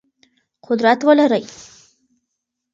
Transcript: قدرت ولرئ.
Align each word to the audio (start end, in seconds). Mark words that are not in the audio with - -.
قدرت 0.63 1.05
ولرئ. 1.05 1.43